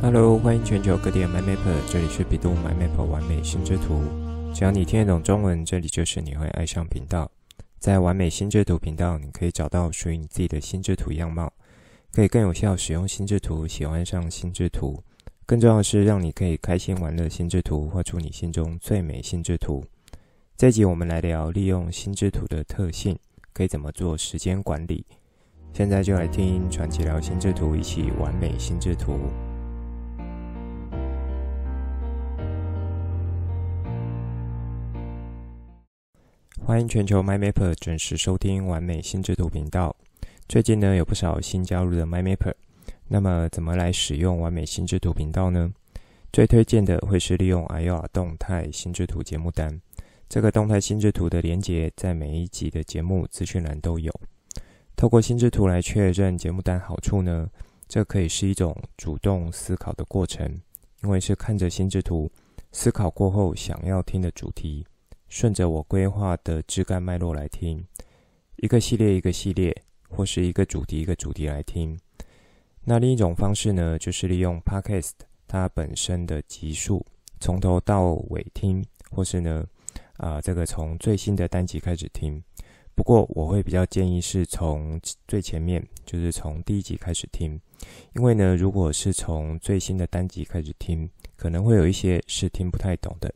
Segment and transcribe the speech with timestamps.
[0.00, 4.00] Hello，欢迎全球各地的 MyMapper，这里是比度 MyMapper 完美心智图。
[4.54, 7.28] 只要你听得懂中文，这里就是你会爱上频道。
[7.80, 11.52] 在完美心智图频道，你可以找到属于你自己的心智图样貌，
[12.12, 15.02] 可以更有效使用心智图，喜欢上心智图。
[15.44, 19.84] 更重要的是，让你可以开心玩乐心智图，画出你心中最美心智图。
[20.56, 23.18] 这集我们来聊利用心智图的特性，
[23.52, 25.04] 可以怎么做时间管理。
[25.72, 29.18] 现在就来听传奇聊心智图，一起完美心智图。
[36.68, 39.96] 欢迎全球 MyMapper 准时收听完美心智图频道。
[40.46, 42.52] 最近呢，有不少新加入的 MyMapper，
[43.06, 45.72] 那么怎么来使用完美心智图频道呢？
[46.30, 49.80] 最推荐的会是利用 Aura 动态心智图节目单。
[50.28, 54.12] 这个动态心智图的连结在每一集的节目资讯栏都有。
[54.94, 57.48] 透过心智图来确认节目单好处呢，
[57.88, 60.46] 这可以是一种主动思考的过程，
[61.02, 62.30] 因为是看着心智图
[62.72, 64.84] 思考过后想要听的主题。
[65.28, 67.84] 顺着我规划的枝干脉络来听，
[68.56, 71.98] 一个系列一个系列，或是一个主题一个主题来听。
[72.84, 75.12] 那另一种方式呢，就是利用 Podcast
[75.46, 77.04] 它本身的集数，
[77.38, 79.66] 从头到尾听，或是呢，
[80.16, 82.42] 啊、这个从最新的单集开始听。
[82.94, 84.98] 不过我会比较建议是从
[85.28, 87.60] 最前面，就是从第一集开始听，
[88.16, 93.32] 因为呢，如果是从最新的单集开始听，可能会有一些是听不太懂的。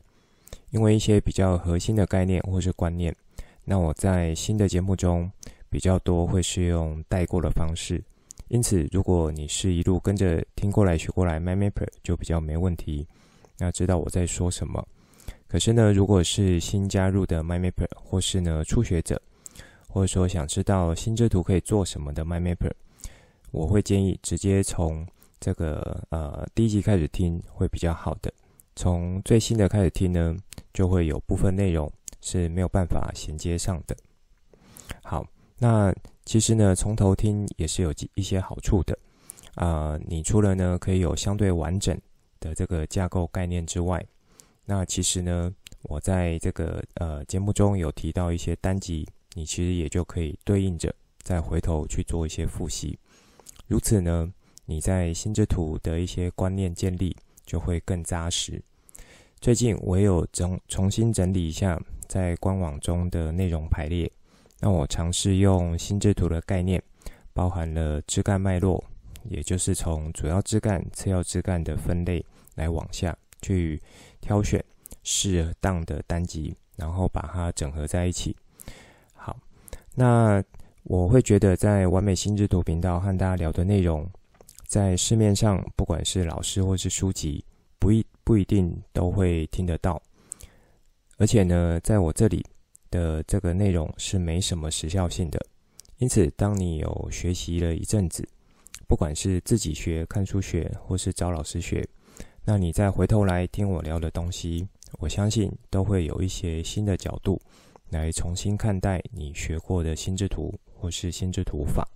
[0.73, 3.15] 因为一些比较核心的概念或是观念，
[3.63, 5.31] 那我在新的节目中
[5.69, 8.03] 比较多会是用带过的方式。
[8.47, 13.07] 因此，如果你是一路跟着听过来学过来，MyMapper 就比较没问题，
[13.59, 14.83] 那知道我在说什么。
[15.47, 19.21] 可是呢，如果是新加入的 MyMapper，或是呢初学者，
[19.87, 22.71] 或者说想知道心智图可以做什么的 MyMapper，
[23.51, 25.05] 我会建议直接从
[25.39, 28.33] 这个呃第一集开始听会比较好的。
[28.75, 30.35] 从最新的开始听呢，
[30.73, 31.91] 就会有部分内容
[32.21, 33.95] 是没有办法衔接上的。
[35.03, 35.25] 好，
[35.59, 35.93] 那
[36.25, 38.97] 其实呢，从头听也是有一些好处的。
[39.55, 41.95] 啊、呃，你除了呢可以有相对完整
[42.39, 44.03] 的这个架构概念之外，
[44.65, 45.53] 那其实呢，
[45.83, 52.97] 我在这个呃节目中有提到一些单集，你其实也就可以对应着再回头去做一些复习。
[53.67, 54.33] 如此呢，
[54.65, 57.15] 你在心智图的一些观念建立。
[57.45, 58.61] 就会更扎实。
[59.39, 64.09] 最近我有整重新整理一下在官网中的内容排列，
[64.59, 66.81] 那我尝试用心智图的概念，
[67.33, 68.81] 包含了枝干脉络，
[69.29, 73.81] 也就是从主要枝干、次要枝干的分类来往下去
[74.21, 74.63] 挑选
[75.03, 78.33] 适当的单集，然后把它整合在一起。
[79.13, 79.37] 好，
[79.95, 80.41] 那
[80.83, 84.09] 我会觉得在完美心智图频道和大家聊的内容。
[84.73, 87.45] 在市面上，不管是老师或是书籍，
[87.77, 90.01] 不一不一定都会听得到。
[91.17, 92.43] 而且呢，在我这里
[92.89, 95.39] 的这个内容是没什么时效性的。
[95.99, 98.27] 因此，当你有学习了一阵子，
[98.87, 101.87] 不管是自己学、看书学，或是找老师学，
[102.43, 104.67] 那你再回头来听我聊的东西，
[104.97, 107.39] 我相信都会有一些新的角度
[107.91, 111.87] 来重新看待你学过的心智图或是心智图法。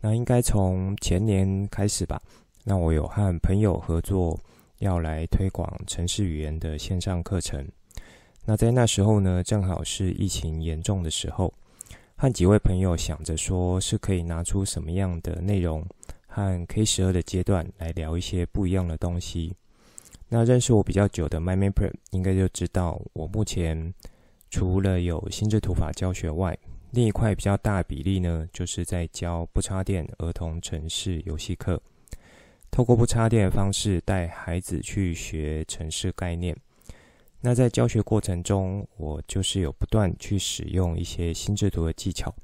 [0.00, 2.20] 那应该从前年开始吧。
[2.64, 4.38] 那我有和朋友合作，
[4.78, 7.66] 要来推广城市语言的线上课程。
[8.44, 11.52] 那在那时候呢，正好是疫情严重的时候，
[12.16, 15.84] 和几位朋友想着说是可以拿出什么样的内容，
[16.26, 19.54] 和 K 十二的阶段来聊一些不一样的东西。
[20.28, 23.92] 那认识我比较久的 MyMapper 应该就知道，我目前
[24.50, 26.56] 除了有心智图法教学外，
[26.90, 31.80] 另一块比较大比例呢，就是在教不插电儿童城市游戏课，
[32.70, 36.56] 透过不插电的方式带孩子去学城市概念。
[37.40, 42.34] 那在教学过程中，我就是有不断去使用一些心智图的技巧，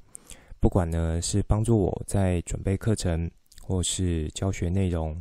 [0.59, 3.29] 不管呢是帮助我在准备课程，
[3.61, 5.19] 或是教学内容，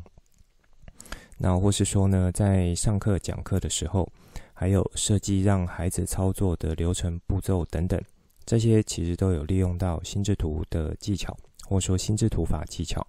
[1.38, 4.06] 那或是说呢在上课讲课的时候，
[4.52, 7.98] 还有设计让孩子操作的流程步骤等等。
[8.46, 11.36] 这些其实都有利用到心智图的技巧，
[11.66, 13.06] 或者说心智图法技巧。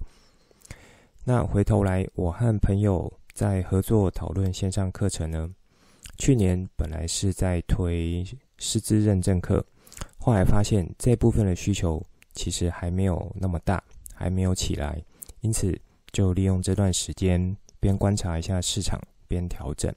[1.23, 5.49] 那回头来，我和朋友在合作讨论线上课程呢。
[6.17, 8.25] 去年本来是在推
[8.57, 9.65] 师资认证课，
[10.17, 12.01] 后来发现这部分的需求
[12.33, 13.83] 其实还没有那么大，
[14.13, 15.03] 还没有起来，
[15.41, 15.77] 因此
[16.13, 19.93] 就利用这段时间边观察一下市场边调整。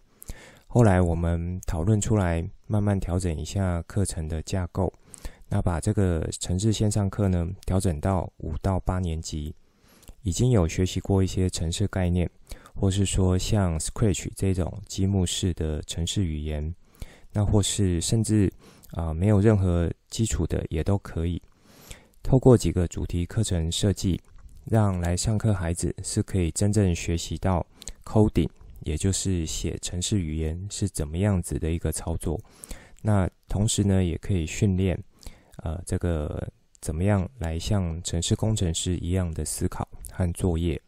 [0.67, 4.93] 后来我们讨论出来，慢慢调整一下课程的架构。
[5.49, 9.55] 那把这个城市线上课呢，调整到五到八年级，
[10.23, 12.31] 已经有学习过一些城市概念，
[12.75, 16.75] 或是说像 Scratch 这种积木式的城市语言，
[17.33, 18.53] 那或是甚至
[18.93, 21.41] 啊、没有任何基础的也都可以。
[22.23, 24.21] 透过几个主题课程设计，
[24.67, 27.67] 让来上课孩子是可以真正学习到
[28.05, 28.49] coding，
[28.81, 32.41] 也就是写程式语言是怎么样子的一个操作。
[33.03, 34.99] 那同时呢，也可以训练
[35.59, 36.49] 呃这个
[36.81, 40.81] 怎么样来像程式工程师一样的思考和作业。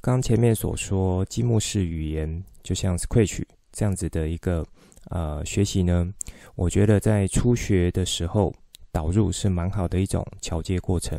[0.00, 3.42] 刚前面所说，积木式语言就像 Scratch
[3.72, 4.66] 这样子的一个
[5.10, 6.12] 呃学习呢，
[6.54, 8.54] 我觉得在初学的时候
[8.92, 11.18] 导入是蛮好的一种桥接过程。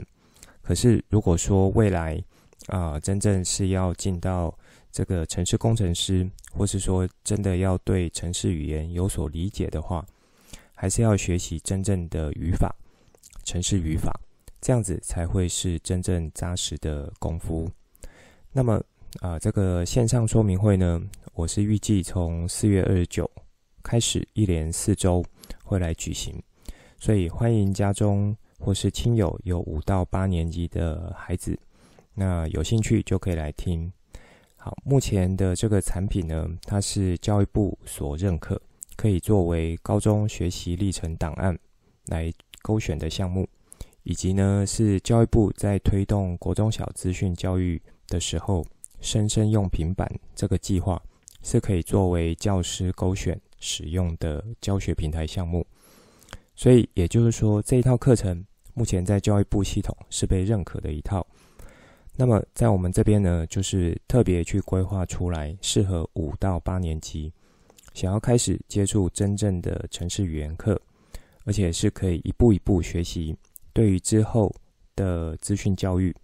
[0.62, 2.24] 可是如果说未来
[2.68, 4.51] 啊、真正是要进到
[4.96, 10.06] 这个城市工程师，或是说真的要对城市语言有所理解的话，
[10.74, 12.74] 还是要学习真正的语法，
[13.44, 14.18] 城市语法，
[14.62, 17.70] 这样子才会是真正扎实的功夫。
[18.54, 18.82] 那么
[19.20, 21.02] 啊、这个线上说明会呢，
[21.34, 23.30] 我是预计从四月二十九
[23.84, 25.22] 开始，一连四周
[25.66, 26.42] 会来举行，
[26.98, 31.60] 所以欢迎家中或是亲友有五到八年级的孩子，
[32.14, 33.92] 那有兴趣就可以来听。
[34.66, 38.60] 好，目前的这个产品呢，它是教育部所认可，
[38.96, 41.56] 可以作为高中学习历程档案
[42.08, 42.34] 来
[42.64, 43.48] 勾选的项目，
[44.02, 47.80] 以及呢是教育部在推动国中小资讯教育。
[48.08, 48.66] 的时候，
[49.02, 51.00] 生生用平板这个计划
[51.44, 55.64] 是可以作为教师勾选使用的教学平台项目，
[56.56, 61.24] 所以也就是说，这一套课程目前在教育部系统是被认可的一套。
[62.16, 67.32] 那么在我们这边呢，就是特别去规划出来，适合五到八年级
[67.94, 70.80] 想要开始接触真正的城市语言课，
[71.46, 73.36] 而且是可以一步一步学习，
[73.74, 74.54] 对于之后
[74.96, 76.16] 的资讯教育。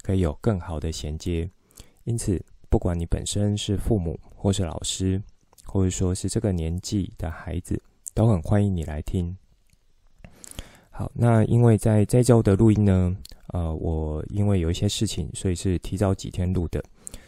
[0.00, 1.46] 可以有更好的衔接，
[2.04, 5.22] 因此，不管你本身是父母，或是老师，
[5.66, 7.78] 或者说是这个年纪的孩子，
[8.14, 9.36] 都很欢迎你来听。
[10.88, 13.14] 好，那因为在这周的录音呢，
[13.48, 16.82] 呃，我因为有一些事情，所以是提早几天录的。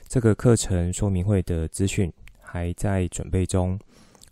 [0.09, 3.79] 这个课程说明会的资讯还在准备中，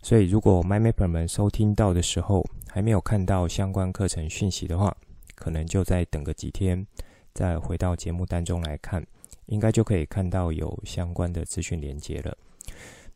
[0.02, 4.96] 所以如果 MyMapper 们收听到的时候还没有看到相关课程讯息的话，
[5.35, 6.87] 可能就再等个几天。
[7.35, 9.06] 再回到节目当中来看，
[9.46, 12.37] 应该就可以看到有相关的资讯连接了。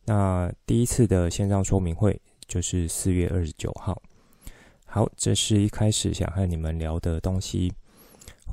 [0.05, 4.01] 那第一次的线上说明会就是四月二十九号。
[4.85, 7.73] 好，这是一开始想和你们聊的东西。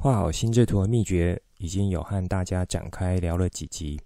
[0.03, 4.01] 画好心智图的秘诀已经有和大家展开聊了几集。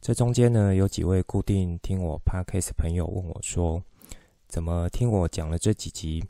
[0.00, 3.80] 这中间呢，有几位固定听我 Podcast 朋友问我说
[4.50, 6.20] ：“怎么听我讲了这几集，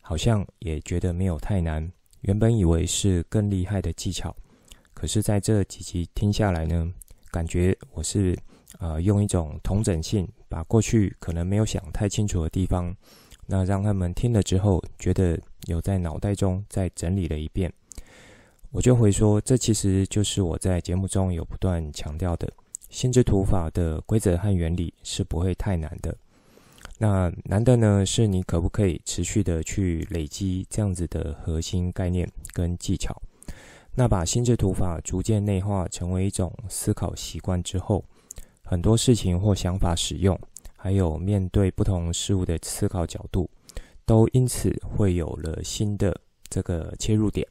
[0.00, 1.88] 好像也觉得没有太难。”
[2.22, 4.34] 原本以为是更厉害的技巧，
[4.92, 6.92] 可是在这几集听下来呢，
[7.30, 8.36] 感觉我是
[8.80, 12.92] 呃用一种同整性，把过去可能没有想太清楚的地方，
[13.46, 15.38] 那让他们听了之后，觉得
[15.68, 17.72] 有在脑袋中再整理了一遍。
[18.74, 22.52] 我就会说，这其实就是我在节目中有不断强调的，
[22.90, 26.12] 心智图法的规则和原理是不会太难的。
[26.98, 33.16] 那难的呢，是你可不可以持续的去累积这样子的核心概念跟技巧？
[33.94, 38.04] 那把心智图法逐渐内化成为一种思考习惯之后，
[38.64, 40.36] 很多事情或想法使用，
[40.74, 43.48] 还有面对不同事物的思考角度，
[44.04, 47.46] 都因此会有了新的这个切入点。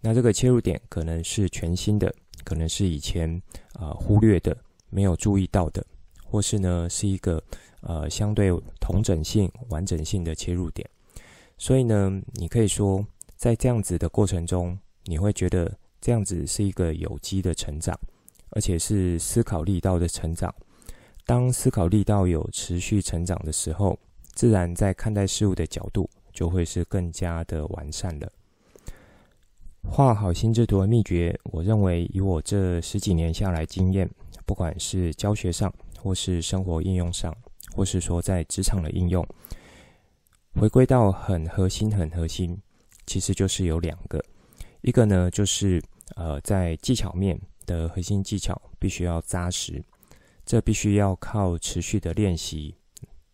[0.00, 3.40] 那这个切入点可能是全新的，可能是以前
[3.74, 4.56] 啊、忽略的、
[4.90, 5.84] 没有注意到的，
[6.24, 7.42] 或是呢是一个。
[7.82, 8.50] 呃，相对
[8.80, 10.88] 同整性、完整性的切入点，
[11.56, 17.96] 所以呢，你可以说，在这样子的过程中，你会觉得这样子是一个有机的成长，
[18.50, 20.52] 而且是思考力道的成长。
[21.24, 23.96] 当思考力道有持续成长的时候，
[24.34, 28.32] 自然在看待事物的角度就会是更加的完善了。
[29.90, 34.08] 画好心智图的秘诀，我认为以我这十几年下来经验，
[34.44, 37.34] 不管是教学上或是生活应用上。
[37.74, 39.22] 或是说在职场的应用，
[40.54, 42.58] 回归到很核心、很核心，
[43.04, 44.18] 其实就是有两个，
[44.80, 45.82] 一个呢就是
[46.14, 49.84] 呃在技巧面的核心技巧必须要扎实，
[50.46, 52.74] 这必须要靠持续的练习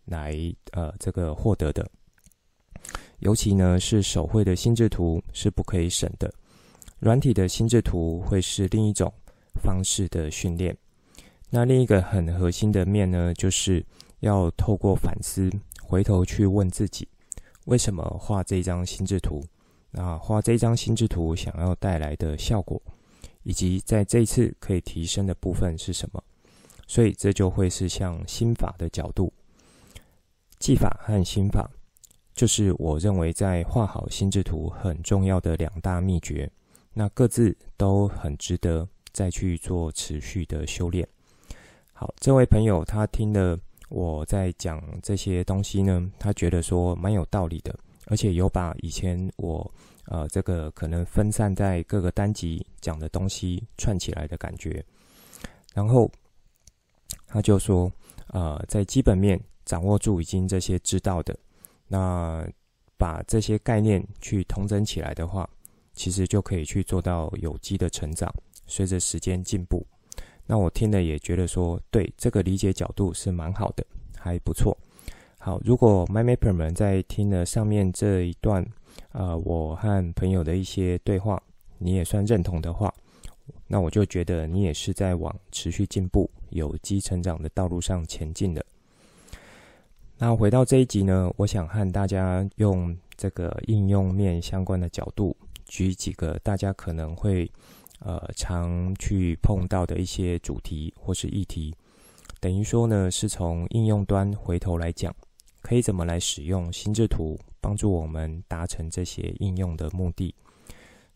[0.03, 0.35] 来
[0.73, 1.89] 呃这个获得的，
[3.19, 6.29] 尤其呢是手绘的心智图是不可以省的，
[7.03, 9.13] 软体的心智图会是另一种
[9.61, 10.75] 方式的训练。
[11.49, 13.85] 那另一个很核心的面呢，就是。
[14.23, 17.05] 要透过反思，回头去问自己，
[17.65, 19.43] 为什么画这张心智图？
[19.91, 22.81] 那画这张心智图想要带来的效果，
[23.43, 26.23] 以及在这次可以提升的部分是什么。
[26.87, 29.33] 所以这就会是像心法的角度，
[30.57, 31.69] 技法和心法，
[32.33, 36.49] 就是我认为在画好心智图很重要的两大秘诀。
[36.93, 41.07] 那各自都很值得再去做持续的修炼。
[41.91, 43.57] 好，这位朋友他听了
[43.89, 49.69] 我在讲这些东西呢，他觉得说蛮有道理的，而且有把以前我
[50.05, 54.83] 呃这个可能分散在各个单集讲的东西串起来的感觉。
[55.73, 56.09] 然后
[57.25, 57.91] 他就说，
[58.27, 61.35] 呃，在基本面掌握住已经这些知道的，
[61.87, 62.47] 那
[62.97, 65.49] 把这些概念去统整起来的话。
[65.93, 68.33] 其实就可以去做到有机的成长，
[68.65, 69.85] 随着时间进步。
[70.45, 73.85] 那我听了也觉得说，对这个理解角度是蛮好的，
[74.17, 74.77] 还不错。
[75.37, 78.65] 好，如果 MyMapper 们在听了上面这一段，
[79.11, 81.41] 呃，我和朋友的一些对话，
[81.77, 82.93] 你也算认同的话，
[83.67, 88.65] 那我就觉得你也是在往持续进步、有机成长的道路上前进的。
[90.17, 95.35] 那回到这一集呢，我想和大家用这个应用面相关的角度。
[95.73, 97.51] 举几个大家可能会
[97.97, 101.73] 呃常去碰到的一些主题或是议题，
[102.39, 105.11] 等于说呢，是从应用端回头来讲，
[105.63, 110.35] 可以怎么来使用心智图帮助我们达成这些应用的目的。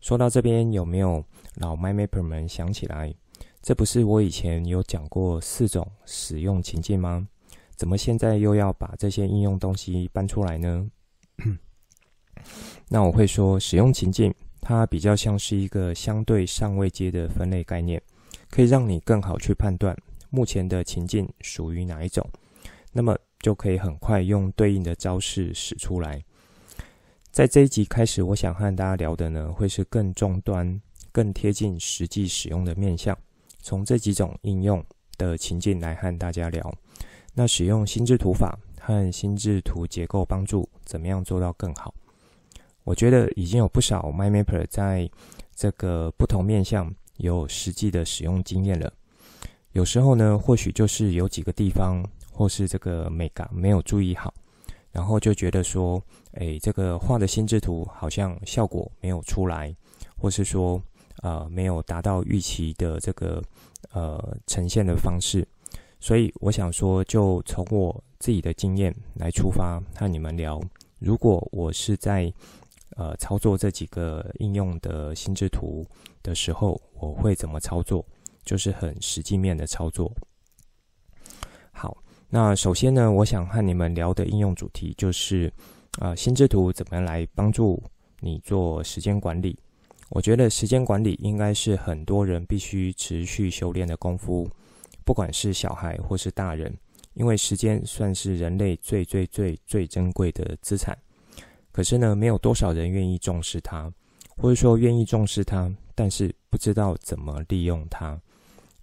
[0.00, 1.24] 说到这边，有没有
[1.54, 3.14] 老 MyMapper 们想起来？
[3.62, 7.28] 这不是我以前有讲过四种使用情境吗？
[7.76, 10.90] 怎么现在又要把这些应用东西搬出来呢？
[12.90, 14.34] 那我会说，使用情境。
[14.60, 18.02] 它比较像是一个相对上位阶的分类概念，
[18.50, 19.96] 可以让你更好去判断
[20.30, 22.28] 目前的情境属于哪一种，
[22.92, 26.22] 那么就可以很快用对应的招式使出来。
[27.30, 30.80] 在这一集开始，我想和大家聊的呢，会是更终端、
[31.12, 33.16] 更贴近实际使用的面向，
[33.60, 34.84] 从这几种应用
[35.16, 36.74] 的情境来和大家聊。
[37.34, 41.94] 那使用心智图法和心智图结构帮助，怎么样做到更好？
[42.88, 45.06] 我觉得已经有不少 MyMapper 在
[45.54, 48.90] 这个不同面向有实际的使用经验了。
[49.72, 52.02] 有时候呢，或许就是有几个地方
[52.32, 54.32] 或是这个美感没有注意好，
[54.90, 56.02] 然后就觉得说，
[56.32, 59.76] 哎，这个画的心智图好像效果没有出来，
[60.16, 60.82] 或是说，
[61.20, 63.42] 呃，没有达到预期的这个
[63.92, 65.46] 呃呈现的方式。
[66.00, 70.58] 所以我想说，就从我自己的经验来出发，和你们聊。
[71.00, 72.32] 如果我是在
[72.98, 75.86] 呃，操作这几个应用的心智图
[76.20, 78.04] 的时候，我会怎么操作？
[78.44, 80.12] 就是很实际面的操作。
[81.70, 81.96] 好，
[82.28, 85.52] 那首先呢，我想和你们聊的应用主题就是，
[86.00, 87.80] 呃，心智图怎么来帮助
[88.18, 89.56] 你做时间管理？
[90.08, 94.50] 我觉得时间管理应该是很多人必须持续修炼的功夫，
[95.04, 96.76] 不管是小孩或是大人，
[97.14, 100.98] 因为时间算是人类最最最最珍贵的资产。
[101.72, 103.92] 可是呢，没有多少人愿意重视它，
[104.36, 108.20] 或者说愿意重视它，但是不知道怎么利用它。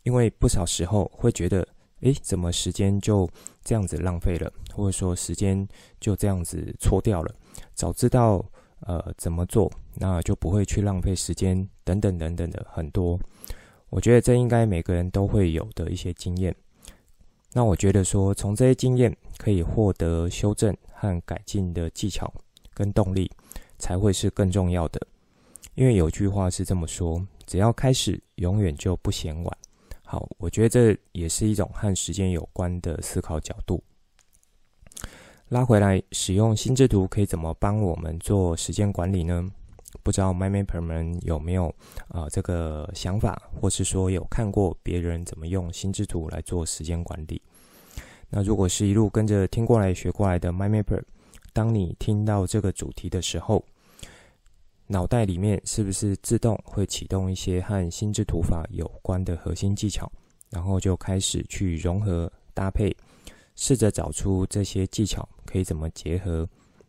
[0.03, 1.67] 因为不少时候会觉得，
[2.01, 3.27] 诶，怎么时间就
[3.63, 5.67] 这样子浪费了，或者说时间
[5.99, 7.35] 就这样子错掉了。
[7.73, 8.45] 早知道
[8.81, 13.19] 呃怎么做，那就不会去浪费时间，等等等等的很多。
[13.89, 16.55] 我觉得这应该每个人都会有的一些经验。
[17.53, 22.31] 那我觉得说，从这些经验可以获得修正和改进的技巧。
[22.75, 23.31] 跟动力
[23.79, 25.01] 才会是更重要的，
[25.73, 29.57] 因为有句话是这么说：只要开始，永远就不嫌晚。
[30.03, 33.81] 好，我觉得这也是一种和时间有关的思考角度。
[35.49, 39.49] 拉回来，使用心智图可以怎么帮我们做时间管理呢？
[40.03, 41.73] 不知道 MyMapper 们有没有
[42.09, 47.41] 啊、这个想法，或是说有看过别人怎么用心智图来做时间管理？
[48.29, 51.01] 那如果是一路跟着听过来学过来的 MyMapper。
[51.55, 53.63] 当你听到这个主题的时候，
[54.87, 60.11] 脑袋里面是不是自动会启动一些和心智图法有关的核心技巧，
[60.49, 62.93] 然后就开始去融合搭配，
[63.55, 66.45] 试着找出这些技巧可以怎么结合，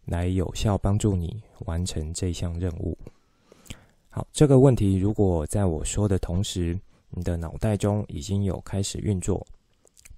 [0.06, 2.98] 来有效帮助你完成这项任务？
[4.10, 6.76] 好，这个问题如果在我说的同时，
[7.10, 9.46] 你的脑袋中已经有开始运作，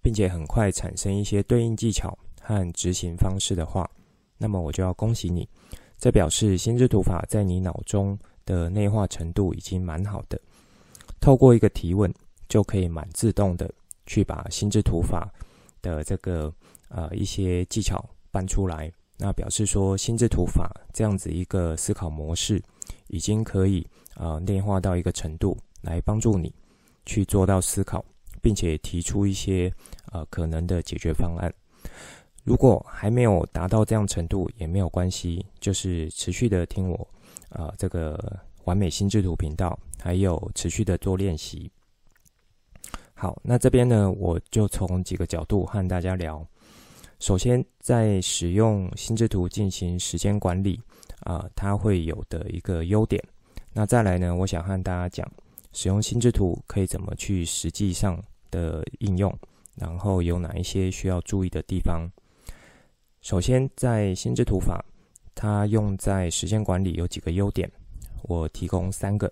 [0.00, 3.88] 并且很快产生一些对应技巧和执行方式的话，
[4.38, 5.46] 那么我就要恭喜你，
[5.98, 10.40] 这表示心智图法在你脑中的内化程度已经蛮好的。
[11.20, 12.12] 透过一个提问，
[12.48, 13.68] 就可以蛮自动的
[14.06, 15.28] 去把心智图法
[15.82, 16.52] 的这个
[16.88, 18.90] 呃一些技巧搬出来。
[19.16, 22.62] 那表示说，心智图法这样子一个思考模式，
[23.08, 26.54] 已经可以呃内化到一个程度，来帮助你
[27.04, 28.04] 去做到思考，
[28.40, 29.72] 并且提出一些
[30.12, 31.52] 呃可能的解决方案。
[32.48, 36.96] 如果还没有达到这样程度也没有关系，就是持续的听我
[37.50, 41.70] 啊、呃、这个完美心智图频道，还有持续的做练习。
[43.12, 46.42] 好，那这边呢，我就从几个角度和大家聊。
[47.18, 50.80] 首先，在使用心智图进行时间管理
[51.24, 53.22] 啊、它会有的一个优点。
[53.74, 55.30] 那再来呢，我想和大家讲，
[55.74, 58.18] 使用心智图可以怎么去实际上
[58.50, 59.38] 的应用，
[59.74, 62.10] 然后有哪一些需要注意的地方。
[63.20, 64.84] 首先，在心智图法，
[65.34, 67.70] 它用在时间管理有几个优点，
[68.22, 69.30] 我提供三个。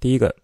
[0.00, 0.34] 第一个，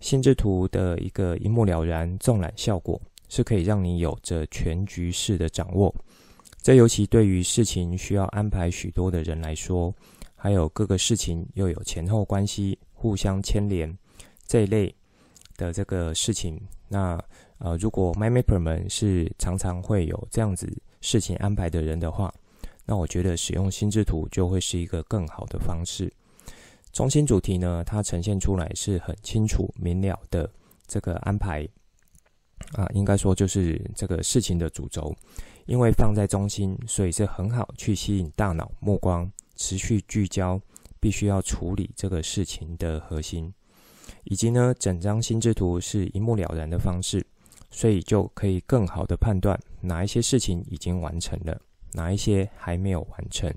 [0.00, 3.00] 心智图的一个一目了然纵览效果。
[3.30, 5.92] 是可以让你有着全局式的掌握，
[6.62, 9.92] 这尤其对于事情需要安排许多的人来说，
[10.36, 13.92] 还有各个事情又有前后关系、互相牵连
[14.46, 14.94] 这一类
[15.56, 17.20] 的这个事情，那
[17.58, 20.70] 呃，如果 MyMapper 们是常常会有这样子
[21.04, 22.32] 事情安排的人的话，
[22.86, 26.10] 那我觉得使用心智图就会是一个更好的方式。
[26.92, 30.50] 中心主题呢，它呈现出来是很清楚明了的
[30.86, 31.68] 这个安排。
[32.72, 35.14] 啊，应该说就是这个事情的主轴，
[35.66, 40.58] 因为放在中心，所以是很好去吸引大脑目光，持续聚焦，
[40.98, 43.52] 必须要处理这个事情的核心，
[44.24, 47.26] 以及呢，整张心智图是一目了然的方式，
[47.70, 51.60] 所以就可以更好的判断哪一些事情已经完成了，
[51.92, 53.52] 哪一些还没有完成。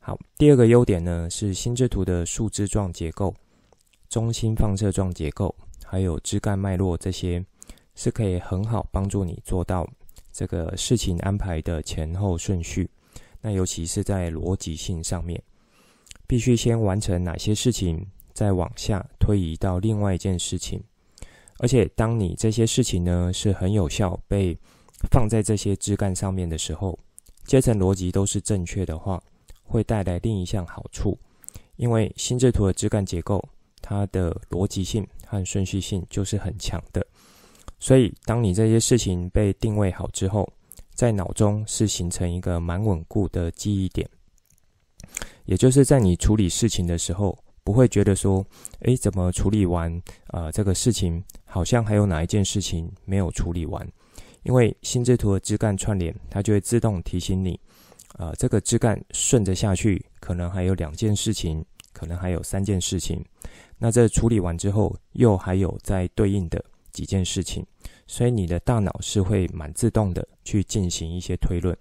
[0.00, 3.34] 好，第二个优点呢是心智图的树枝状结构、
[4.08, 7.44] 中心放射状结构，还有枝干脉络这些。
[7.96, 9.88] 是可以很好帮助你做到
[10.32, 12.90] 这个事情安排的前后顺序。
[13.40, 15.40] 那尤其是在逻辑性上面，
[16.26, 20.82] 必须先完成哪些事情，再往下推移到另外一件事情。
[21.58, 24.58] 而且，当你这些事情呢是很有效被
[25.10, 26.98] 放在这些枝干上面的时候，
[27.46, 29.22] 阶层逻辑都是正确的话，
[29.62, 31.18] 会带来另一项好处。
[31.76, 33.42] 因为心智图的枝干结构，
[33.82, 37.04] 它的逻辑性和顺序性就是很强的。
[37.80, 40.48] 所以，当你这些事情被定位好之后，
[40.94, 44.08] 在脑中是形成一个蛮稳固的记忆点，
[45.44, 48.46] 也就是在你处理事情的时候，不会觉得说，
[48.82, 49.92] 诶，怎么处理完
[50.28, 50.52] 啊、呃？
[50.52, 53.86] 这个事情好像还有哪一件事情没有处理完？
[54.44, 57.58] 因为心智图的枝干串联，它就会自动提醒你，
[58.16, 63.24] 呃，这个枝干顺着下去，可能还有两件事情，可能还有三件事情。
[63.78, 66.64] 那这处理完之后，又还有在对应的。
[66.94, 67.66] 几件事情，
[68.06, 71.76] 所以你的大脑是会蛮自动的去进行一些推论。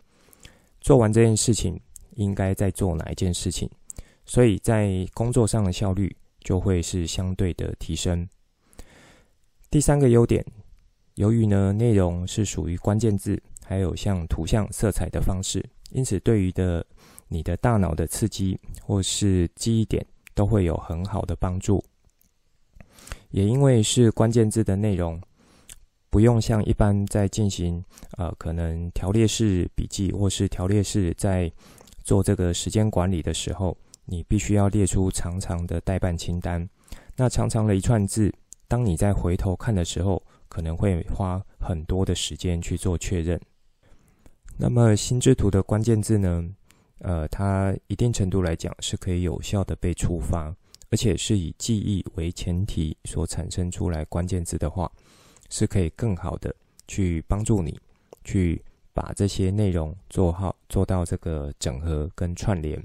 [0.82, 1.80] 做完这件事情，
[2.16, 3.70] 应该再做哪一件事情？
[4.26, 8.28] 所以在工作上的效率就会是相对的提升。
[9.70, 10.44] 第三个优点，
[11.16, 16.86] 由于呢内容是属于关键字，还有像图像、色彩的方式，因此对于的
[17.28, 21.84] 你的大脑的刺激或是记忆点都会有很好的帮助。
[23.30, 25.20] 也因为是关键字的内容，
[26.10, 27.84] 不用像一般在进行
[28.18, 31.52] 呃可能条列式笔记或是条列式在
[32.04, 36.68] 做这个时间管理的时候，你必须要列出长长的待办清单。
[37.16, 38.34] 那长长的一串字，
[38.68, 40.22] 当你再回头看的时候，
[40.54, 43.42] 可能会花很多的时间去做确认。
[44.56, 46.48] 那么心智图的关键字呢？
[47.00, 50.56] 呃，它一定程度来讲是可以有效的被触发。
[50.90, 54.92] 而且是以记忆为前提所产生出来关键字的话，
[55.50, 56.56] 是可以更好的
[56.88, 57.76] 去帮助你
[58.24, 58.64] 去
[58.94, 62.80] 把这些内容做好，做到这个整合跟串联。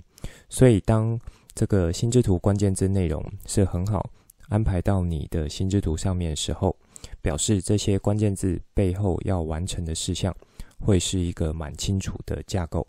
[0.49, 1.21] 所以，当
[1.55, 4.09] 这个心智图关键字内容是很好
[4.49, 6.75] 安排到你的心智图上面的时候，
[7.29, 10.35] 表示这些关键字背后要完成的事项
[10.81, 12.87] 会是一个蛮清楚的架构。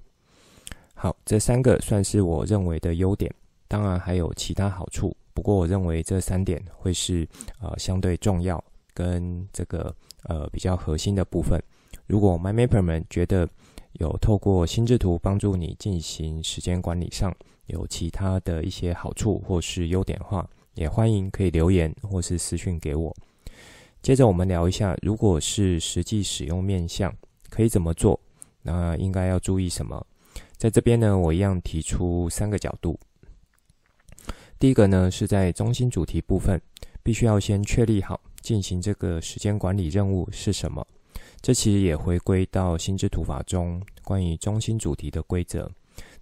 [0.93, 3.29] 好，这三个算是我认为的优点。
[3.67, 7.27] 当然还有其他好处，不过我认为这三点会是
[7.59, 11.61] 呃相对重要跟这个呃比较核心的部分。
[12.07, 13.45] 如果 MyMapper 们觉得
[13.99, 23.13] 有透过心智图帮助你进行时间管理上有其他的一些好处或是优点的话，也欢迎可以留言或是私讯给我。
[24.01, 27.13] 接着我们聊一下，如果是实际使用面向，
[27.49, 28.19] 可以怎么做？
[28.61, 30.05] 那应该要注意什么？
[30.55, 32.99] 在这边呢，我一样提出三个角度。
[34.57, 36.59] 第一个呢，是在中心主题部分，
[37.03, 40.85] 必须要先确立好进行这个时间管理任务是什么。
[41.41, 45.71] 这其实也回归到心智图法中关于中心主题的规则。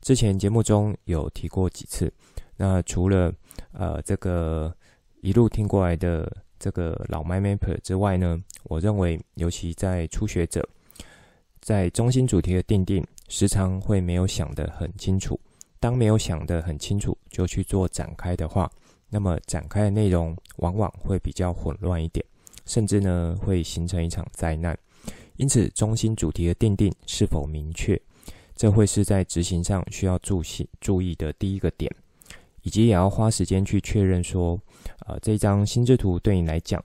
[0.01, 2.11] 之前节目中有提过几次。
[2.57, 3.33] 那除了
[3.71, 4.75] 呃这个
[5.21, 10.67] 一路听过来的这个老 m y Map 之外呢，我认为尤其在初学者，
[11.61, 15.39] 在中心主题的定定，时常会没有想得很清楚。
[15.79, 18.69] 当没有想得很清楚就去做展开的话，
[19.09, 22.25] 那么展开的内容往往会比较混乱一点，
[22.65, 24.77] 甚至呢会形成一场灾难。
[25.35, 28.01] 因此，中心主题的定定是否明确，
[28.55, 31.93] 这会是在执行上需要注意注意的第一个点，
[32.67, 34.59] 以及也要花时间去确认说，
[35.05, 36.83] 呃，这张心智图对你来讲，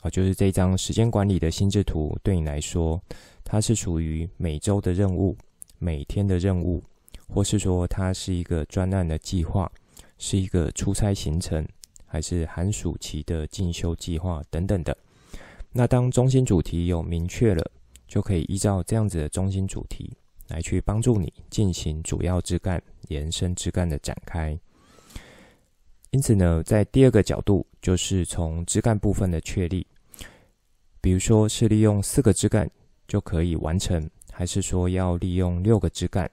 [0.00, 2.98] 啊、就是这张时间管理的心智图对你来说，
[3.44, 5.36] 它是属于每周的任务、
[5.78, 6.82] 每天的任务。
[7.28, 9.70] 或是说它是一个专案的计划，
[10.16, 11.62] 是一个出差行程，
[12.06, 14.96] 还是寒暑期的进修计划等等的。
[15.72, 17.70] 那当中心主题有明确了，
[18.06, 20.10] 就可以依照这样子的中心主题
[20.46, 24.58] 来去帮助你进行主要枝干、延伸枝干的展开。
[26.10, 29.86] 因此呢，在第二个角度就是从枝干部分的确立，
[31.00, 32.70] 比如说是利用四个枝干
[33.06, 36.30] 就可以完成，还是说要利用六个枝干？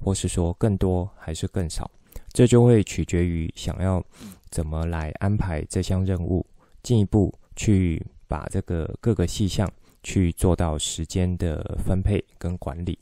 [0.00, 1.90] 或是说更多还是更少，
[2.30, 4.04] 这就会取决于想要
[4.50, 6.44] 怎么来安排这项任务，
[6.82, 9.70] 进一步去把这个各个细项
[10.02, 12.98] 去做到时间的分配跟管理。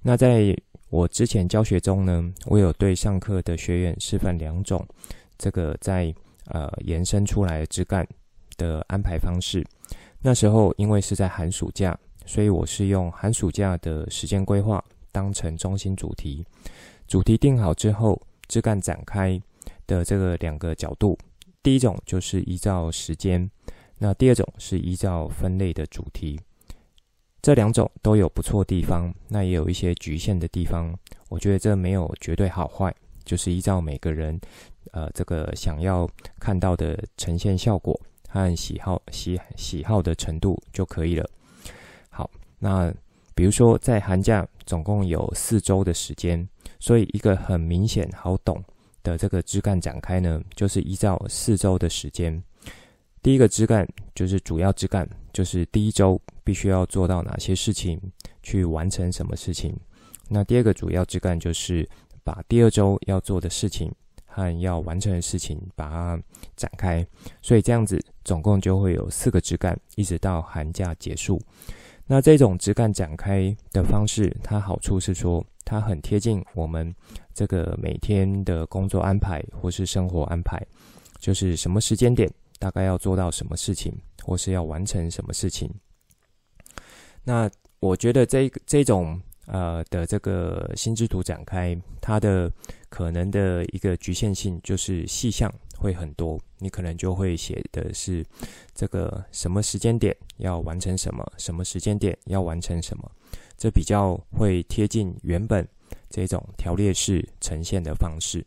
[0.00, 0.56] 那在
[0.88, 4.86] 我之前教学中呢，我有对上课的学员示范两种
[5.38, 6.14] 这个在
[6.46, 8.06] 呃延伸出来的枝干
[8.56, 9.64] 的安排方式。
[10.20, 14.84] 那时候因为是在寒暑假，所以我是用寒暑假的时间规划。
[15.12, 16.44] 当成中心主题，
[17.06, 19.40] 主题定好之后，枝干展开
[19.86, 21.16] 的这个两个角度，
[21.62, 23.48] 第一种就是依照时间，
[23.98, 26.40] 那第二种是依照分类的主题。
[27.40, 30.92] 这两种都有不错地方，那也有一些局限的地方。
[31.28, 32.92] 我觉得这没有绝对好坏，
[33.24, 34.36] 就是依照每个人
[34.94, 36.08] 呃这个想要
[36.40, 41.28] 看到的呈现效果和喜好喜喜好的程度就可以了。
[42.08, 42.90] 好，那。
[43.36, 48.62] 比如说，在寒假总共有四周的时间，所以一个很明显好懂
[49.02, 52.40] 的这个枝干展开呢，就是依照四周的时间。
[53.24, 58.00] 第一个枝干就是主要枝干，就是第一周必须要做到哪些事情，
[58.44, 59.76] 去完成什么事情。
[60.28, 61.84] 那第二个主要枝干就是
[62.22, 63.92] 把第二周要做的事情
[64.34, 66.20] 和要完成的事情把它
[66.56, 67.06] 展开。
[67.40, 71.40] 所以这样子总共就会有四个枝干，一直到寒假结束。
[72.06, 76.94] 那这种枝干展开的方式，它好处是说，它很贴近我们
[77.32, 80.60] 这个每天的工作安排或是生活安排，
[81.18, 85.72] 就是什么时间点大概要做到什么事情，或是要完成什么事情。
[87.22, 92.50] 那我觉得这这种呃的这个心智图展开，它的
[92.88, 95.52] 可能的一个局限性就是细项。
[95.76, 98.24] 会很多，你可能就会写的是
[98.74, 103.10] 这个什么时间点要完成什么，什么时间点要完成什么，
[103.58, 105.66] 这比较会贴近原本
[106.08, 108.46] 这种条列式呈现的方式。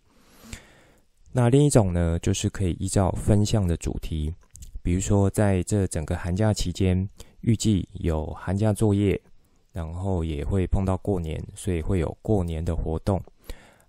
[1.32, 4.34] 那另一种呢，就是可以依照分项的主题，
[4.82, 7.08] 比如说在这整个寒假期间，
[7.42, 9.22] 预计有寒假作业，
[9.78, 13.22] 然后也会碰到过年，所以会有过年的活动。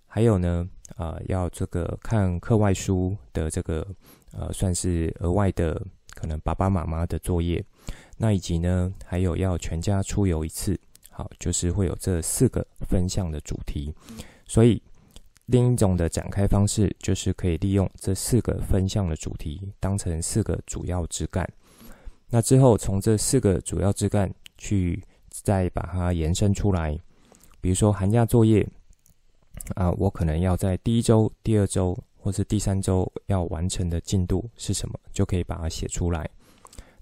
[0.05, 3.83] 还有呢，呃，要这个看课外书的这个，
[4.31, 7.63] 呃，算是额外的可能爸爸妈妈的作业。
[8.17, 13.91] 那以及呢，还有要全家出游一次，好，就是会有这四个分项的主题。
[14.45, 14.79] 所以
[15.47, 21.51] 另一种的展开方式，就是可以利用这四个分项的主题当成四个主要枝干。
[22.29, 26.99] 那之后从这四个主要枝干去再把它延伸出来，
[27.61, 28.67] 比如说寒假作业。
[29.75, 36.27] 啊，我可能要在第一周、第二周或是第三周要完成的进度是什么，就可以把它写出来。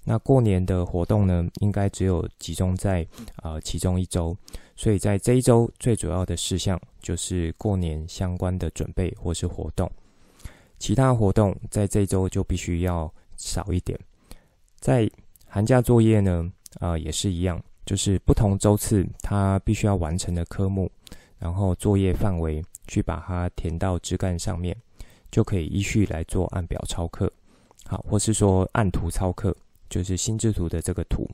[0.03, 4.35] 那过年的活动呢，应该只有集中在啊、其中一周，
[4.75, 9.89] 所以在这一周最主要的事项就是过年相关的准备或是活动。
[10.79, 13.97] 其他活动在这周就必须要少一点。
[14.79, 15.09] 在
[15.45, 20.91] 寒假作业呢，啊、也是一样，就是不同周次它必须要完成的科目。
[21.39, 24.75] 然后作业范围去把它填到枝干上面，
[25.29, 27.31] 就可以依序来做按表操课，
[27.85, 29.55] 好，或是说按图操课，
[29.87, 31.29] 就是心智图的这个图。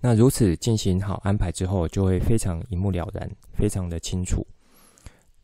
[0.00, 4.46] 那如此进行好安排之后，就会非常一目了然，非常的清楚。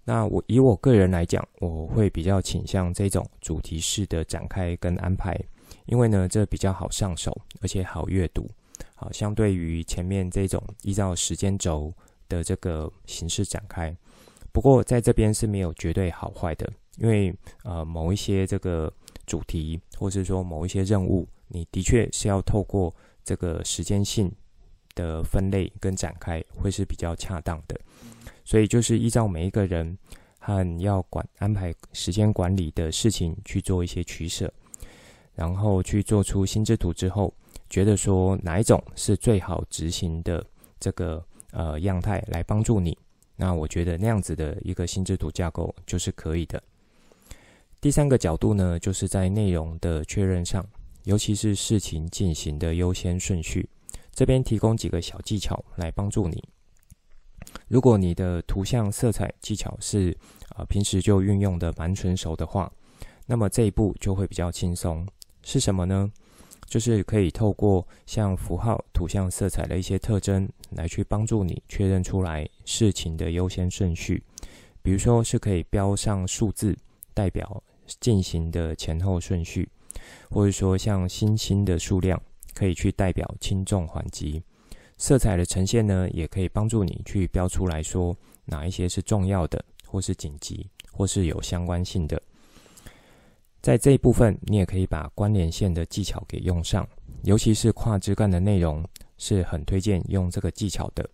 [0.04, 5.36] 那我以我个人来讲，我会比较倾向这种主题式的展开跟安排，
[5.86, 8.48] 因为呢，这比较好上手，而且好阅读。
[8.94, 11.92] 好，相对于前面这种依照时间轴
[12.28, 13.94] 的这个形式展开，
[14.52, 18.92] 不过在这边是没有绝对好坏的，因为呃某一些这个
[19.26, 24.30] 主题，或是说某一些任务，你的确是要透过这个时间性
[24.94, 27.78] 的分类跟展开，会是比较恰当的。
[28.44, 29.96] 所以就是依照每一个人
[30.38, 34.52] 和要管安排时间管理的事情去做一些取舍，
[35.34, 37.32] 然后去做出心智图之后，
[37.70, 40.44] 觉得说哪一种是最好执行的
[40.78, 42.98] 这个呃样态来帮助你，
[43.36, 46.62] 那我觉得那样子的一个心智图架构就是可以的。
[47.80, 50.62] 第三个角度呢，就是在内容的确认上，
[51.04, 53.66] 尤其是事情进行的优先顺序，
[54.12, 56.42] 这边提供几个小技巧来帮助你。
[57.68, 60.14] 如果你的图像色彩技巧是
[60.56, 62.70] 啊、平时就运用的蛮纯熟的话，
[63.24, 65.06] 那么这一步就会比较轻松。
[65.42, 66.10] 是什么呢？
[66.70, 74.22] 就是可以透过像符号、图像、色彩的一些特征来去帮助你确认出来事情的优先顺序。
[74.80, 76.78] 比如说是可以标上数字
[77.12, 77.60] 代表
[77.98, 79.68] 进行的前后顺序，
[80.30, 82.22] 或者说像星星的数量
[82.54, 84.40] 可以去代表轻重缓急。
[84.96, 92.22] 色彩的呈现呢，也可以帮助你去标出来说哪一些是重要的，或是紧急，或是有相关性的。
[93.60, 96.88] 在这一部分，你也可以把关联线的技巧给用上，
[97.24, 98.82] 尤其是跨枝干的内容，
[99.18, 101.08] 是很推荐用这个技巧的。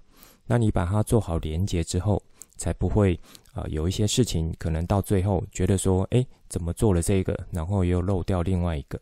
[0.47, 2.23] 那你把它做好连接之后，
[2.57, 3.19] 才不会
[3.53, 9.01] 啊、有一些事情可能到最后觉得说，诶，怎么做了这个，然后又漏掉另外一个。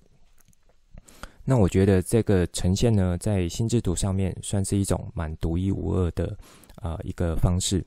[1.45, 6.35] 那我觉得这个呈现呢，在心智图上面算是一种蛮独一无二的
[6.77, 7.85] 啊、一个方式。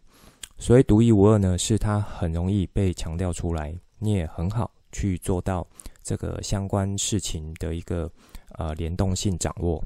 [0.60, 5.68] 所谓独一无二呢，是它很容易被强调出来，你也很好去做到
[6.02, 8.12] 这个相关事情的一个
[8.58, 9.84] 呃联动性掌握。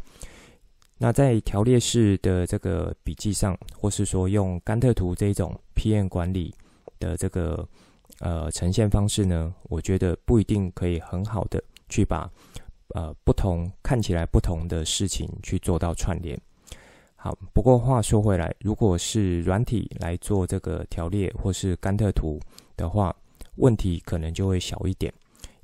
[0.98, 6.56] 那在条列式的这个笔记上，或是说用甘特图这种 PM 管理
[6.98, 7.68] 的这个
[8.20, 12.32] 呃呈现方式呢，我觉得不一定可以很好的去把。
[12.94, 16.38] 呃，不同看起来不同的事情去做到串联。
[17.16, 22.38] 好，不过话说回来，如果是软体来做这个条列或是甘特图
[22.76, 23.16] 的话，
[23.56, 25.14] 问题可能就会小一点，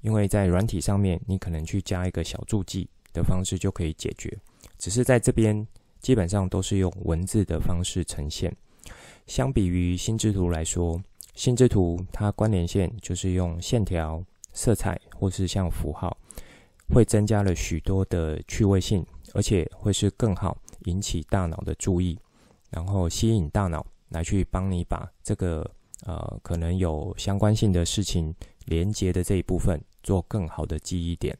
[0.01, 4.37] 因为在软体上面，你可能去加一个小注记的方式就可以解决。
[4.77, 5.65] 只是在这边
[5.99, 8.55] 基本上都是用文字的方式呈现。
[9.25, 11.01] 相比于心智图来说，
[11.33, 14.23] 心智图它关联线就是用线条、
[14.53, 16.17] 色彩或是像符号。
[16.89, 22.17] 会增加了许多的趣味性，而且会是更好引起大脑的注意，
[22.69, 25.69] 然后吸引大脑来去帮你把这个
[26.05, 28.33] 呃可能有相关性的事情
[28.65, 31.37] 连接的这一部分做更好的记忆点。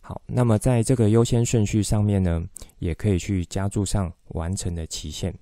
[0.00, 2.42] 好，那么在这个优先顺序上面呢，
[2.78, 5.32] 也可以去加注上完成的期限，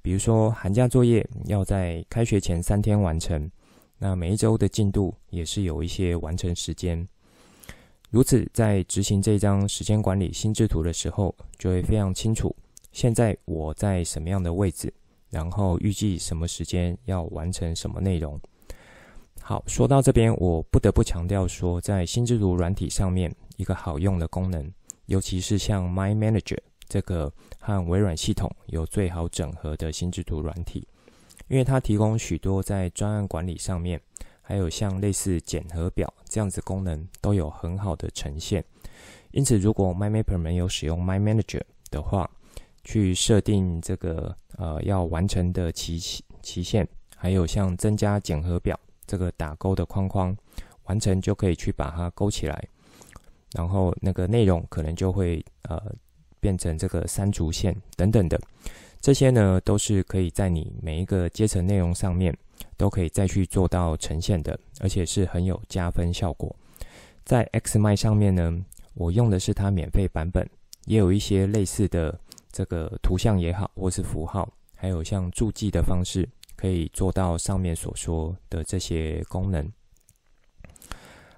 [0.00, 3.50] 比如说寒假作业要在开学前三天完成，
[3.98, 7.06] 那每一周的进度也是有一些完成时间。
[8.08, 12.54] 如此，在执行这张时间管理心智图的时候，就会非常清楚
[12.92, 14.90] 现在我在什么样的位置，
[15.36, 18.40] 然后预计什么时间要完成什么内容。
[19.42, 24.72] 好，说到这边，我不得不强调说，在心智图软体上面一个好用的功能，
[25.04, 26.56] 尤其是像 My Manager
[26.88, 30.88] 这个和微软系统有最好整合的心智图软体，
[31.48, 34.00] 因为它提供许多在专案管理上面。
[34.48, 38.64] 还有像类似检核表这样子功能都有很好的呈现，
[39.32, 42.30] 因此如果 My Mapper 没有使用 My Manager 的话，
[42.86, 45.98] 去设定这个呃要完成的期
[46.40, 50.34] 期限，还有像增加检核表这个打勾的框框，
[50.84, 52.66] 完成就可以去把它勾起来，
[53.52, 55.78] 然后那个内容可能就会呃
[56.40, 58.40] 变成这个三轴线等等的，
[59.02, 62.34] 这些呢都是可以在你每一个阶层内容上面。
[62.78, 66.54] 都可以再去做到呈现的，而且是很有加分效果。
[67.24, 70.46] 在 XMI 上面呢，我用的是它免费版本，
[70.84, 72.18] 也有一些类似的
[72.56, 79.70] 这个图像也好，或是符号，还有像注记的方式，可以做到上面所说的这些功能。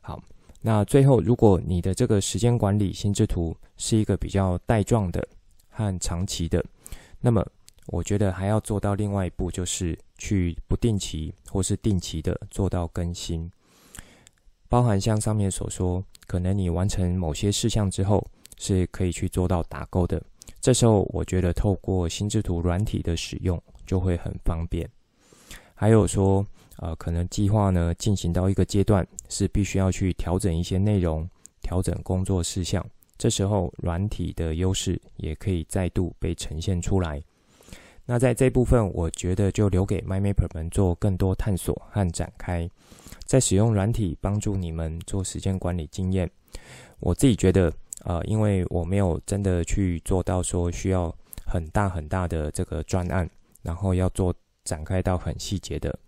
[0.01, 0.23] 好，
[0.61, 5.27] 那最后，如果你的这个时间管理心智图是一个比较带状的
[5.69, 6.65] 和长期的，
[7.21, 7.45] 那么
[7.87, 9.99] 我觉得还要做到另外一步，就是。
[10.21, 13.49] 去不定期或是定期的做到更新，
[14.69, 18.27] 包含像上面所说，可能你完成某些事项之后，
[18.59, 20.21] 是可以去做到打勾的。
[20.61, 24.89] 这时候，我觉得透过心智图软体的使用就会很方便。
[25.75, 26.45] 还有说，
[26.79, 31.29] 呃，可能计划呢进行到一个阶段，是必须要去调整一些内容，
[31.63, 32.85] 调整工作事项。
[33.17, 37.23] 这时候，软体的优势也可以再度被呈现出来。
[38.05, 42.69] 那在这部分，我觉得就留给 MyMapper 们做更多探索和展开。
[43.25, 46.29] 在使用软体帮助你们做时间管理经验。
[47.01, 47.73] 我自己觉得，
[48.05, 51.15] 呃，因为我没有真的去做到说需要
[51.47, 53.29] 很大很大的这个专案，
[53.63, 54.35] 然后要做
[54.65, 55.99] 展开到很细节的。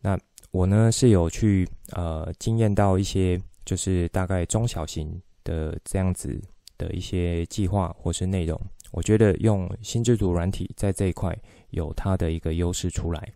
[0.00, 0.18] 那
[0.50, 6.40] 我呢是有去呃经验到一些，就是大概中小型的这样子
[6.78, 8.60] 的一些计划或是内容。
[8.90, 11.36] 我觉得用心智图软体在这一块
[11.70, 13.32] 有它的一个优势出来。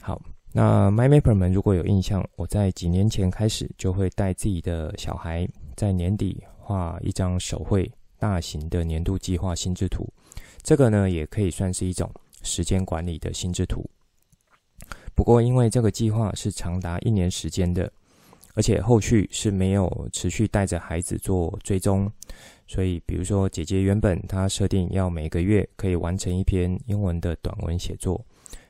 [0.00, 0.20] 好，
[0.52, 5.46] 那 MyMapper 们如果有印象，我在几年前开始就会带自己的小孩
[5.78, 7.88] 在年底画一张手绘
[8.18, 10.12] 大型的年度计划心智图。
[10.60, 12.12] 这个呢也可以算是一种
[12.42, 13.88] 时间管理的心智图。
[15.14, 17.88] 不过因为这个计划是长达一年时间的，
[18.54, 22.10] 而且后续是没有持续带着孩子做追踪。
[22.66, 28.22] 所以，比如说，姐姐原本她设定要每个月可以完成一篇英文的短文写作，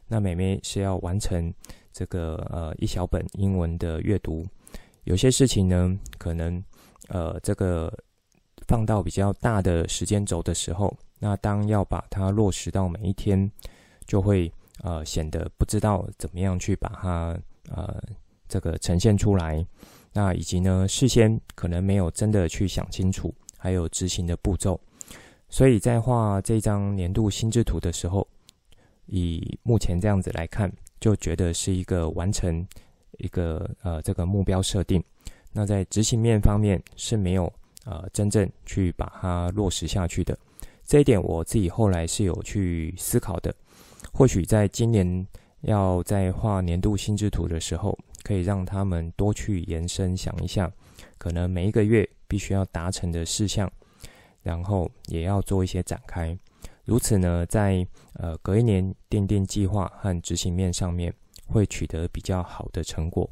[0.07, 1.53] 那妹妹是要完成
[1.91, 4.47] 这个呃一小本英文的阅读。
[5.05, 6.63] 有些事情呢，可能
[7.09, 7.93] 呃这个
[8.67, 13.51] 放到比较大的时间轴的时候，那当要把它落实到每一天，
[14.07, 14.51] 就会
[14.83, 17.39] 呃显得不知道怎么样去把它
[17.75, 18.03] 呃
[18.49, 19.67] 这个呈现出来。
[20.13, 23.35] 那以及呢，事先可能没有真的去想清楚。
[23.61, 24.81] 还有执行的步骤，
[25.49, 28.25] 所以在画这张年度心智图的时候，
[29.07, 32.65] 以目前这样子来看，就觉得是一个完成
[33.19, 35.03] 一个呃这个目标设定。
[35.53, 37.53] 那在执行面方面是没有
[37.85, 40.39] 呃真正去把它落实下去的。
[40.85, 43.55] 这一点我自己后来是有去思考的。
[44.13, 45.27] 或许在今年
[45.63, 50.71] 要在画年度心智图的时候，可以让他们多去延伸想一下，
[51.19, 52.09] 可能每一个月。
[52.31, 53.73] 必须要达成的事项，
[54.43, 56.39] 然后也要做一些展开。
[56.85, 61.11] 如此呢，在呃隔一年奠定计划和执行面上面，
[61.47, 63.27] 会取得比较好的成果。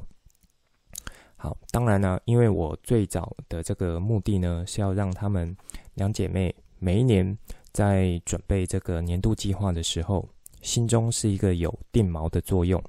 [1.37, 5.55] 好，当然呢，因为我最早的这个目的呢，是要让他们
[5.93, 7.37] 两姐妹每一年
[7.71, 10.27] 在准备这个年度计划的时候，
[10.61, 12.83] 心中是一个有定锚的作用，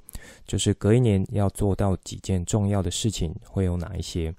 [0.46, 4.34] 就是隔一年要做到几件重要的事情，会有哪一些。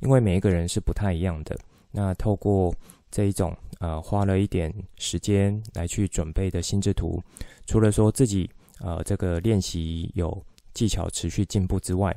[0.00, 1.56] 因为每一个人是不太一样的，
[1.92, 2.74] 那透过
[3.12, 7.22] 这一种呃花了一点时间来去准备的心智图，
[7.66, 10.44] 除了说自己呃这个练习有
[10.74, 12.12] 技巧持续进步之外，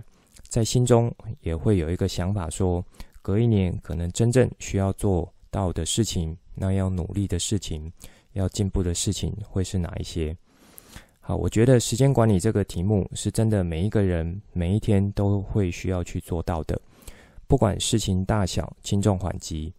[0.47, 2.83] 在心中也会有一个想法说，
[3.21, 7.91] 隔一年可能真正需要做到的事情，那要努力的事情，
[8.33, 10.35] 要进步的事情会是哪一些？
[11.19, 16.79] 好，我觉得时间管理这个题目是真的每一个人每一天都会需要去做到的。
[17.47, 19.73] 不管事情大小、轻重缓急，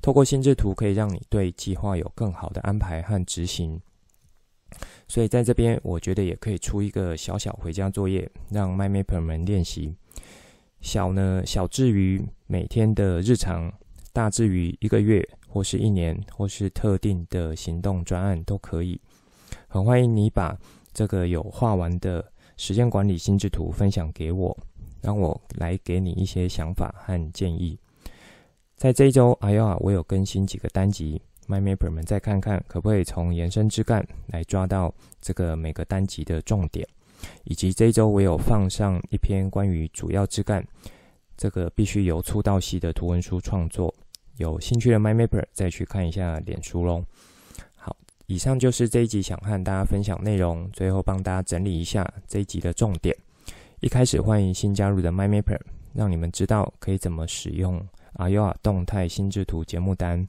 [0.00, 3.80] 透过心智图可以让你对计划有更好的安排和执行。
[5.08, 9.94] 所以在这边，我觉得也可以出一个小小回家作业，让 MyMapper 们练习。
[10.80, 13.72] 小呢，小至于每天的日常，
[14.12, 19.00] 大至于一个月或是一年，或是特定的行动专案都可以。
[19.68, 20.58] 很欢迎你把
[20.92, 22.24] 这个有画完的
[22.56, 24.56] 时间管理心智图分享给我。
[25.02, 27.78] 让我来给你一些想法和建议。
[28.76, 36.86] 在这一周，哎呀，我有更新几个单集，MyMapper 们再看看可不可以从延伸枝干来抓到这个每个单集的重点，
[37.44, 40.66] 以及这一周我有放上一篇关于主要枝干，
[41.36, 43.94] 这个必须由粗到细的图文书创作。
[44.36, 47.02] 有兴趣的 MyMapper 再去看一下脸书喽。
[47.74, 53.16] 好，以上就是这一集想和大家分享内容，最后帮大家整理一下这一集的重点。
[53.80, 55.60] 一开始欢迎新加入的 MyMapper，
[55.94, 57.82] 让你们知道可以怎么使用
[58.16, 60.28] AYOA 动态心智图节目单。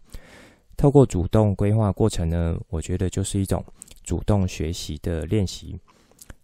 [0.78, 3.64] 透过主动规划过程呢，我觉得就是一种
[4.04, 5.78] 主动学习的练习。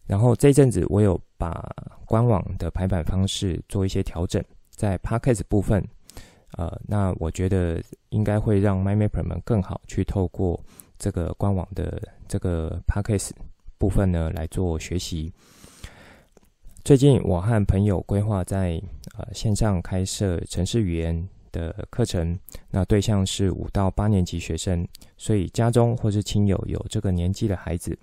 [0.06, 1.66] 然后这阵子我有把
[2.06, 5.82] 官网的排版方式做一些调整，在 Podcast 部分，
[6.58, 10.60] 呃，那我觉得应该会让 MyMapper 们更好去透过
[11.00, 13.32] 这个官网的这个 Podcast
[13.78, 15.32] 部分呢来做学习。
[16.84, 18.82] 最近我和朋友规划在
[19.18, 22.38] 呃线上开设城市语言的课程，
[22.70, 24.86] 那对象是五到八年级学生，
[25.18, 27.98] 所以家中或是亲友有这个年纪的孩子，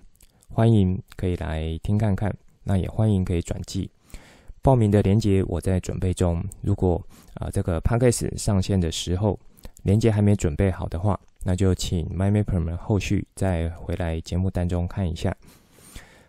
[0.49, 3.87] 欢迎可以来听看看，那也欢迎可以转寄。
[4.63, 6.99] 报名的链接我在准备中，如果
[7.35, 9.39] 啊、这个 Podcast 上线的时候
[9.83, 15.35] 链接还没准备好的话，那就请 MyMapper 们后续再回来节目当中看一下。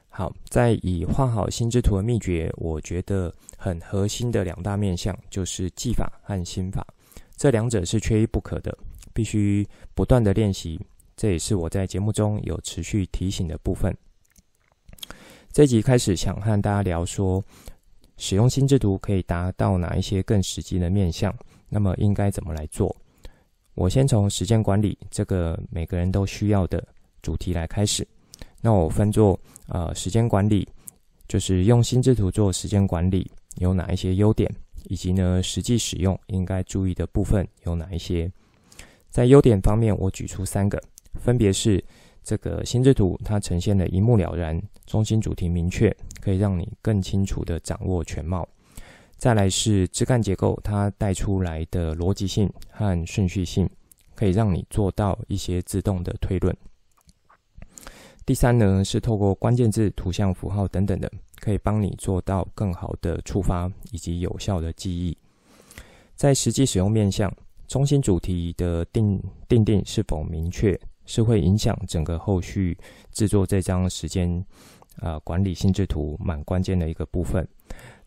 [0.09, 6.87] 好，在以画好心之图的秘诀，我觉得很核心的两大面向就是技法和心法，
[7.37, 8.77] 这两者是缺一不可的，
[9.13, 10.81] 必须不断的练习。
[11.17, 13.95] 这也是我在节目中有持续提醒的部分。
[15.53, 17.45] 这集开始想和大家聊说，
[18.17, 21.35] 使用心智图可以达到哪一些更实际的面向？
[21.69, 22.95] 那么应该怎么来做？
[23.75, 26.87] 我先从时间管理这个每个人都需要的
[27.23, 28.07] 主题来开始。
[28.61, 30.69] 那我分作呃时间管理，
[31.29, 34.51] 就是用心智图做时间管理有哪一些优点，
[34.85, 38.31] 以及呢实际使用应该注意的部分有哪一些？
[39.11, 40.83] 在优点方面，我举出三个，
[41.21, 41.83] 分别是
[42.23, 48.49] 这个心智图它呈现的一目了然，中心主题明确，可以让你更清楚地掌握全貌。
[49.17, 53.69] 再来是枝干结构，它带出来的逻辑性和顺序性，
[54.15, 56.57] 可以让你做到一些自动的推论。
[58.25, 61.13] 第三呢，是透过关键字、图像、符号等等的，
[61.43, 65.17] 可以帮你做到更好的触发以及有效的记忆。
[66.15, 67.35] 在实际使用面向，
[67.67, 72.79] 中心主题的定定定是否明确，是会影响整个后续
[73.11, 74.45] 制作这张时间
[75.01, 77.47] 啊、管理心智图蛮关键的一个部分。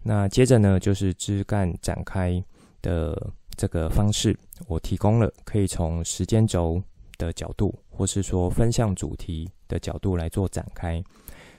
[0.02, 2.42] 那接着呢，就是枝干展开
[2.82, 6.82] 的这个方式，我提供了可以从时间轴
[7.18, 11.04] 的角度，或是说分项主题的角度来做展开。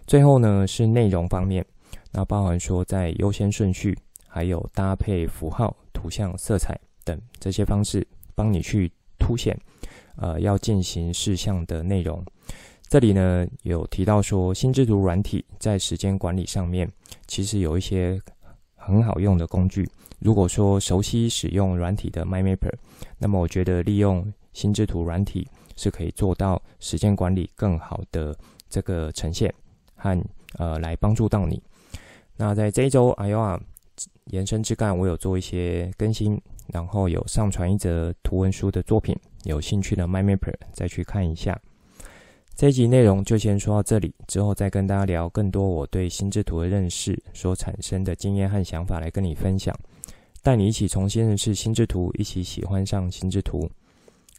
[0.07, 1.65] 最后呢，是内容方面，
[2.13, 3.97] 那包含说在优先顺序，
[4.29, 9.59] 还有搭配符号、图像、色彩等这些方式，帮你去凸显
[10.17, 12.25] 呃要进行事项的内容。
[12.89, 16.89] 这里呢有提到说，心智图软体在时间管理上面，
[17.27, 18.21] 其实有一些。
[18.79, 19.85] 很好用的工具。
[20.21, 22.73] 如果说熟悉使用软体的 MyMapper，
[23.19, 25.45] 那么我觉得利用心智图软体
[25.75, 28.39] 是可以做到时间管理更好的
[28.71, 29.53] 这个呈现
[29.97, 30.25] 和
[30.59, 31.61] 呃来帮助到你。
[32.37, 33.59] 那在这一周 Iowa
[34.27, 41.59] 延伸枝干，我有做一些更新，然后有上传一则图文书的作品，有兴趣的 My Mapper 再去看一下。
[42.55, 49.79] 这一集内容就先说到这里，之后再跟大家聊更多我对心智图的认识所产生的经验和想法来跟你分享，
[50.43, 53.71] 带你一起重新认识心智图，一起喜欢上心智图。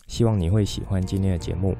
[0.08, 1.76] 希望你会喜欢今天的节目。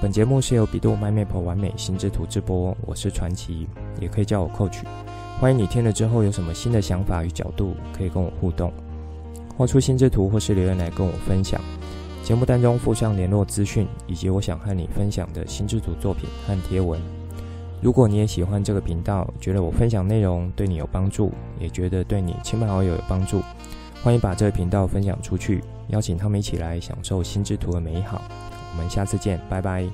[0.00, 3.66] 本节目是由比度 MyMap 完美心智图制播，我是传奇，
[4.00, 4.84] 也可以叫我 Coach。
[5.40, 8.72] 欢迎你听了之后有什么新的想法与角度，可以跟我互动，
[9.56, 11.60] 画出心智图或是留言来跟我分享。
[12.22, 17.00] 节目当中附上联络资讯，以及我想和你分享的心智图作品和贴文。
[17.82, 23.42] 如果你也喜欢这个频道，觉得我分享内容对你有帮助，也觉得对你亲朋好友有帮助，
[24.04, 28.22] 欢迎把这个频道分享出去，邀请他们一起来享受心智图的美好。
[28.78, 29.90] 我们下次见，拜拜。